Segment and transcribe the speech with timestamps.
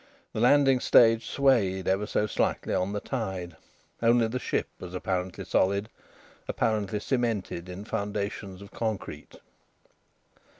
[0.33, 3.55] The landing stage swayed ever so slightly on the tide.
[4.01, 5.89] Only the ship was apparently solid,
[6.47, 9.35] apparently cemented in foundations of concrete.